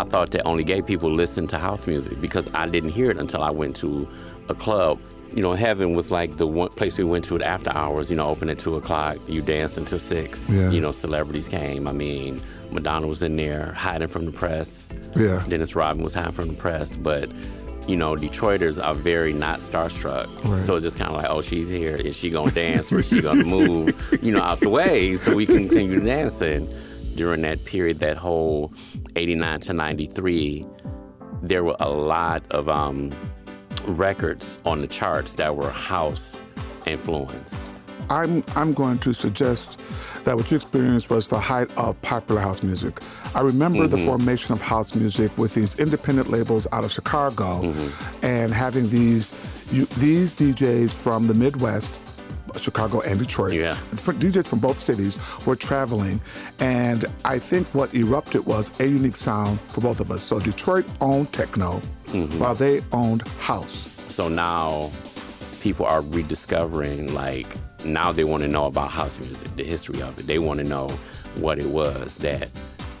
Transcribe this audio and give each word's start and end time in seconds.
I 0.00 0.04
thought 0.04 0.30
that 0.30 0.46
only 0.46 0.64
gay 0.64 0.80
people 0.80 1.12
listened 1.12 1.50
to 1.50 1.58
house 1.58 1.86
music 1.86 2.18
because 2.22 2.48
I 2.54 2.66
didn't 2.66 2.90
hear 2.90 3.10
it 3.10 3.18
until 3.18 3.42
I 3.42 3.50
went 3.50 3.76
to 3.76 4.08
a 4.48 4.54
club. 4.54 4.98
You 5.34 5.42
know, 5.42 5.52
heaven 5.52 5.94
was 5.94 6.10
like 6.10 6.38
the 6.38 6.46
one 6.46 6.70
place 6.70 6.96
we 6.96 7.04
went 7.04 7.26
to 7.26 7.36
at 7.36 7.42
after 7.42 7.70
hours. 7.70 8.10
You 8.10 8.16
know, 8.16 8.26
open 8.26 8.48
at 8.48 8.58
two 8.58 8.76
o'clock. 8.76 9.18
You 9.28 9.42
dance 9.42 9.76
until 9.76 9.98
six. 9.98 10.50
Yeah. 10.50 10.70
You 10.70 10.80
know, 10.80 10.90
celebrities 10.90 11.48
came. 11.48 11.86
I 11.86 11.92
mean, 11.92 12.40
Madonna 12.70 13.06
was 13.06 13.22
in 13.22 13.36
there 13.36 13.72
hiding 13.72 14.08
from 14.08 14.24
the 14.24 14.32
press. 14.32 14.90
Yeah. 15.14 15.44
Dennis 15.48 15.76
Rodman 15.76 16.02
was 16.02 16.14
hiding 16.14 16.32
from 16.32 16.48
the 16.48 16.54
press, 16.54 16.96
but 16.96 17.28
you 17.86 17.96
know, 17.96 18.14
Detroiters 18.14 18.82
are 18.82 18.94
very 18.94 19.34
not 19.34 19.58
starstruck. 19.60 20.28
Right. 20.44 20.62
So 20.62 20.76
it's 20.76 20.84
just 20.84 20.96
kind 20.96 21.10
of 21.10 21.18
like, 21.18 21.30
oh, 21.30 21.42
she's 21.42 21.68
here. 21.68 21.96
Is 21.96 22.16
she 22.16 22.30
gonna 22.30 22.52
dance 22.52 22.90
or 22.90 23.00
is 23.00 23.08
she 23.08 23.20
gonna 23.20 23.44
move, 23.44 24.18
you 24.22 24.32
know, 24.32 24.40
out 24.40 24.60
the 24.60 24.70
way 24.70 25.16
so 25.16 25.34
we 25.34 25.44
can 25.44 25.68
continue 25.68 26.00
dancing? 26.00 26.74
During 27.16 27.42
that 27.42 27.64
period, 27.64 27.98
that 27.98 28.16
whole 28.16 28.72
'89 29.16 29.60
to 29.60 29.72
'93, 29.72 30.66
there 31.42 31.64
were 31.64 31.76
a 31.80 31.90
lot 31.90 32.42
of 32.50 32.68
um, 32.68 33.12
records 33.84 34.58
on 34.64 34.80
the 34.80 34.86
charts 34.86 35.32
that 35.34 35.54
were 35.56 35.70
house 35.70 36.40
influenced. 36.86 37.62
I'm 38.08 38.42
I'm 38.56 38.72
going 38.72 38.98
to 39.00 39.12
suggest 39.12 39.78
that 40.24 40.36
what 40.36 40.50
you 40.50 40.56
experienced 40.56 41.10
was 41.10 41.28
the 41.28 41.38
height 41.38 41.70
of 41.76 42.00
popular 42.02 42.40
house 42.40 42.62
music. 42.62 42.98
I 43.34 43.40
remember 43.40 43.86
the 43.86 43.98
formation 44.04 44.52
of 44.52 44.60
house 44.60 44.94
music 44.94 45.36
with 45.38 45.54
these 45.54 45.78
independent 45.78 46.28
labels 46.28 46.66
out 46.72 46.84
of 46.84 46.90
Chicago, 46.90 47.62
and 48.22 48.52
having 48.52 48.90
these 48.90 49.32
you, 49.70 49.86
these 49.98 50.34
DJs 50.34 50.90
from 50.90 51.28
the 51.28 51.34
Midwest. 51.34 52.09
Chicago 52.58 53.00
and 53.00 53.18
Detroit. 53.18 53.52
Yeah. 53.52 53.74
DJs 53.92 54.46
from 54.46 54.58
both 54.58 54.78
cities 54.78 55.18
were 55.46 55.56
traveling, 55.56 56.20
and 56.58 57.04
I 57.24 57.38
think 57.38 57.66
what 57.74 57.94
erupted 57.94 58.46
was 58.46 58.70
a 58.80 58.86
unique 58.86 59.16
sound 59.16 59.60
for 59.60 59.80
both 59.80 60.00
of 60.00 60.10
us. 60.10 60.22
So 60.22 60.40
Detroit 60.40 60.86
owned 61.00 61.32
techno, 61.32 61.80
mm-hmm. 62.06 62.38
while 62.38 62.54
they 62.54 62.80
owned 62.92 63.22
house. 63.38 63.94
So 64.08 64.28
now 64.28 64.90
people 65.60 65.86
are 65.86 66.02
rediscovering, 66.02 67.14
like, 67.14 67.46
now 67.84 68.12
they 68.12 68.24
want 68.24 68.42
to 68.42 68.48
know 68.48 68.64
about 68.66 68.90
house 68.90 69.18
music, 69.20 69.48
the 69.56 69.64
history 69.64 70.02
of 70.02 70.18
it. 70.18 70.26
They 70.26 70.38
want 70.38 70.58
to 70.58 70.64
know 70.64 70.88
what 71.36 71.58
it 71.58 71.66
was 71.66 72.16
that 72.18 72.50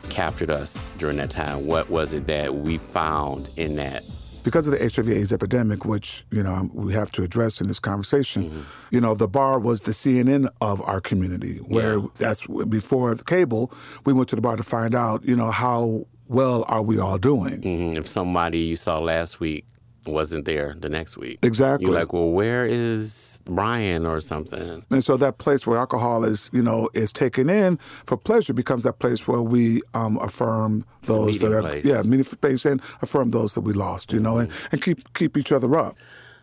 captured 0.08 0.50
us 0.50 0.80
during 0.98 1.16
that 1.18 1.30
time. 1.30 1.66
What 1.66 1.90
was 1.90 2.14
it 2.14 2.26
that 2.26 2.54
we 2.54 2.78
found 2.78 3.50
in 3.56 3.76
that? 3.76 4.02
Because 4.42 4.66
of 4.68 4.72
the 4.78 4.82
HIV/AIDS 4.84 5.32
epidemic, 5.32 5.84
which 5.84 6.24
you 6.30 6.42
know 6.42 6.70
we 6.72 6.92
have 6.92 7.10
to 7.12 7.22
address 7.22 7.60
in 7.60 7.66
this 7.68 7.78
conversation, 7.78 8.64
you 8.90 9.00
know, 9.00 9.14
the 9.14 9.28
bar 9.28 9.58
was 9.58 9.82
the 9.82 9.92
CNN 9.92 10.48
of 10.60 10.80
our 10.82 11.00
community. 11.00 11.58
Where 11.58 11.98
Yeah. 11.98 12.06
that's 12.18 12.46
before 12.68 13.14
the 13.14 13.24
cable, 13.24 13.72
we 14.04 14.12
went 14.12 14.28
to 14.30 14.36
the 14.36 14.42
bar 14.42 14.56
to 14.56 14.62
find 14.62 14.94
out, 14.94 15.24
you 15.24 15.36
know, 15.36 15.50
how 15.50 16.06
well 16.28 16.64
are 16.68 16.82
we 16.82 16.98
all 16.98 17.18
doing. 17.18 17.60
Mhm. 17.62 17.96
If 17.96 18.06
somebody 18.08 18.58
you 18.60 18.76
saw 18.76 18.98
last 19.00 19.40
week 19.40 19.64
wasn't 20.06 20.44
there 20.44 20.74
the 20.78 20.88
next 20.88 21.16
week, 21.16 21.38
Exactly. 21.42 21.86
you're 21.86 21.94
like, 21.94 22.12
well, 22.12 22.30
where 22.30 22.64
is 22.66 23.40
Brian 23.44 24.06
or 24.06 24.20
something? 24.20 24.84
And 24.90 25.04
so 25.04 25.16
that 25.18 25.38
place 25.38 25.66
where 25.66 25.78
alcohol 25.78 26.24
is, 26.24 26.48
you 26.52 26.62
know, 26.62 26.88
is 26.94 27.12
taken 27.12 27.50
in 27.50 27.76
for 28.06 28.16
pleasure 28.16 28.52
becomes 28.54 28.84
that 28.84 28.98
place 28.98 29.28
where 29.28 29.42
we 29.42 29.80
um, 29.94 30.16
affirm 30.18 30.84
those 31.02 31.38
that 31.40 31.52
are, 31.52 31.60
place. 31.62 31.84
yeah, 31.84 32.02
meeting 32.02 32.24
place 32.24 32.64
and 32.64 32.80
affirm 33.02 33.30
those 33.30 33.52
that 33.54 33.60
we 33.62 33.72
lost, 33.72 34.12
you 34.12 34.20
know, 34.20 34.38
and, 34.38 34.50
and 34.72 34.82
keep 34.82 35.12
keep 35.14 35.36
each 35.36 35.52
other 35.52 35.74
up. 35.76 35.96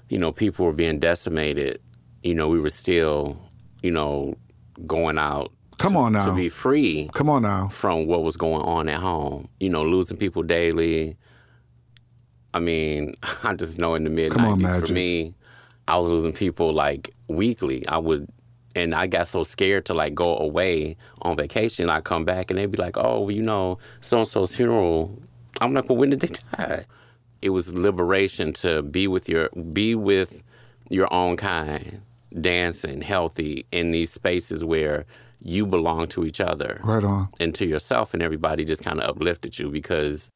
you 0.09 0.17
know, 0.19 0.31
people 0.31 0.66
were 0.66 0.73
being 0.73 0.99
decimated, 0.99 1.81
you 2.23 2.33
know, 2.33 2.47
we 2.47 2.59
were 2.59 2.69
still, 2.69 3.38
you 3.81 3.92
know, 3.92 4.36
going 4.86 5.17
out 5.17 5.52
Come 5.80 5.95
on 5.97 6.14
now, 6.14 6.25
to 6.25 6.33
be 6.33 6.49
free 6.49 7.09
come 7.14 7.30
on 7.30 7.42
now. 7.44 7.67
from 7.67 8.08
what 8.08 8.23
was 8.23 8.36
going 8.38 8.61
on 8.64 8.88
at 8.89 8.99
home. 8.99 9.47
You 9.59 9.69
know, 9.69 9.83
losing 9.83 10.17
people 10.17 10.42
daily. 10.44 11.17
I 12.58 12.59
mean, 12.59 13.16
I 13.44 13.53
just 13.53 13.77
know 13.77 13.95
in 13.95 14.03
the 14.03 14.09
mid 14.09 14.33
90s 14.33 14.88
for 14.88 14.94
me, 14.94 15.33
I 15.88 15.97
was 15.97 16.09
losing 16.09 16.33
people 16.33 16.73
like 16.73 17.14
weekly. 17.27 17.87
I 17.87 17.98
would, 17.98 18.27
and 18.76 18.93
I 18.93 19.08
got 19.08 19.27
so 19.27 19.43
scared 19.43 19.86
to 19.86 19.93
like 19.93 20.14
go 20.14 20.37
away 20.37 20.98
on 21.21 21.37
vacation. 21.37 21.89
I 21.89 22.02
come 22.02 22.26
back 22.26 22.52
and 22.52 22.58
they'd 22.59 22.70
be 22.71 22.77
like, 22.77 22.98
oh, 22.98 23.21
well, 23.21 23.31
you 23.31 23.42
know, 23.42 23.77
so 24.02 24.20
and 24.20 24.27
so's 24.27 24.55
funeral. 24.55 25.17
I'm 25.61 25.73
like, 25.73 25.87
well, 25.87 25.98
when 25.98 26.09
did 26.09 26.20
they 26.20 26.33
die? 26.58 26.86
It 27.42 27.52
was 27.52 27.73
liberation 27.73 28.52
to 28.54 28.81
be 28.81 29.08
with 29.08 29.30
your 29.30 29.49
be 29.49 29.95
with 29.95 30.43
your 30.89 31.11
own 31.14 31.37
kind, 31.37 32.02
dancing, 32.42 33.02
healthy 33.02 33.65
in 33.71 33.92
these 33.92 34.11
spaces 34.11 34.64
where 34.64 35.05
you 35.39 35.65
belong 35.67 36.08
to 36.08 36.26
each 36.26 36.42
other 36.42 36.81
Right 36.83 37.04
on. 37.04 37.30
and 37.39 37.54
to 37.55 37.65
yourself, 37.67 38.14
and 38.14 38.23
everybody 38.23 38.65
just 38.65 38.83
kind 38.83 38.99
of 38.99 39.10
uplifted 39.10 39.60
you 39.60 39.70
because 39.70 40.30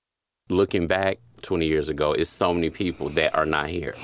looking 0.49 0.85
back 0.87 1.17
20 1.41 1.65
years 1.65 1.89
ago, 1.89 2.13
is 2.13 2.29
so 2.29 2.53
many 2.53 2.69
people 2.69 3.09
that 3.09 3.35
are 3.35 3.45
not 3.45 3.69
here. 3.69 3.95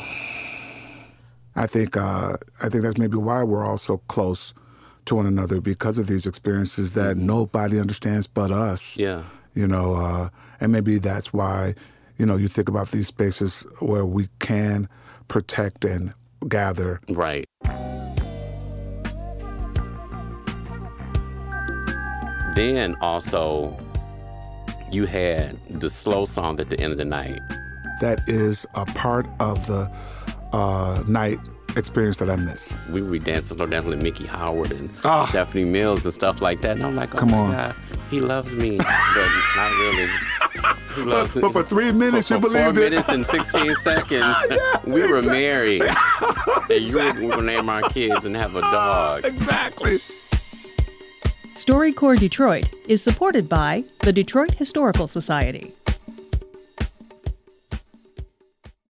I 1.56 1.66
think 1.66 1.98
uh, 1.98 2.38
I 2.62 2.70
think 2.70 2.84
that's 2.84 3.00
maybe 3.00 3.18
why 3.18 3.44
we're 3.44 3.66
all 3.66 3.78
so 3.78 3.98
close 4.08 4.54
to 5.06 5.16
one 5.16 5.26
another 5.26 5.60
because 5.60 5.98
of 5.98 6.08
these 6.08 6.28
experiences 6.28 6.94
that 6.94 7.18
nobody 7.18 7.80
understands 7.80 8.28
but 8.28 8.52
us. 8.52 8.96
Yeah. 8.96 9.24
You 9.56 9.68
know, 9.68 9.96
uh, 9.96 10.30
and 10.60 10.72
maybe 10.72 11.00
that's 11.00 11.34
why 11.34 11.74
you 12.18 12.26
know 12.26 12.36
you 12.36 12.48
think 12.48 12.70
about 12.70 12.90
these 12.90 13.08
spaces 13.08 13.66
where 13.80 14.06
we 14.06 14.28
can 14.40 14.88
protect 15.28 15.84
and 15.84 16.14
gather. 16.48 17.02
Right. 17.10 17.46
Then 22.56 22.96
also, 23.02 23.78
you 24.92 25.06
had 25.06 25.58
the 25.70 25.90
slow 25.90 26.26
song 26.26 26.60
at 26.60 26.70
the 26.70 26.80
end 26.80 26.92
of 26.92 26.98
the 26.98 27.06
night. 27.06 27.40
That 28.02 28.20
is 28.28 28.66
a 28.76 28.86
part 28.86 29.26
of 29.40 29.66
the 29.68 29.92
uh, 30.54 31.04
night 31.08 31.40
experience 31.76 32.18
that 32.18 32.30
I 32.30 32.36
miss. 32.36 32.78
We 32.90 33.02
were 33.02 33.18
dancing, 33.20 33.58
slow 33.58 33.66
dancing 33.66 33.92
with 33.92 34.02
Miki 34.02 34.26
Howard 34.26 34.72
and 34.72 34.90
Ah. 35.04 35.26
Stephanie 35.28 35.66
Mills 35.66 36.04
and 36.06 36.14
stuff 36.14 36.42
like 36.42 36.62
that. 36.62 36.78
And 36.78 36.86
I'm 36.86 36.96
like, 36.96 37.14
oh 37.16 37.18
Come 37.20 37.32
my 37.32 37.38
on. 37.38 37.52
God, 37.52 37.76
he 38.10 38.20
loves 38.20 38.56
me, 38.56 38.78
but 38.78 38.86
not 39.56 39.72
really. 39.80 40.10
He 40.96 41.02
loves 41.04 41.40
but 41.40 41.52
for 41.54 41.62
three 41.64 41.92
minutes, 41.92 42.28
for, 42.30 42.36
you 42.36 42.42
for 42.42 42.50
four 42.50 42.72
believed 42.72 42.78
it. 42.80 42.90
minutes 42.92 43.10
and 43.10 43.26
16 43.26 43.76
seconds, 43.84 44.38
we 44.86 45.08
were 45.08 45.22
married. 45.22 45.84
And 46.70 46.84
you 46.84 46.98
were, 46.98 47.36
were 47.38 47.44
name 47.44 47.70
our 47.70 47.84
kids 47.84 48.26
and 48.26 48.36
have 48.36 48.56
a 48.56 48.62
dog. 48.62 49.26
Exactly. 49.26 50.00
StoryCorps 51.58 52.20
Detroit 52.20 52.70
is 52.88 53.02
supported 53.02 53.50
by 53.50 53.84
the 54.02 54.14
Detroit 54.14 54.54
Historical 54.54 55.08
Society. 55.08 55.74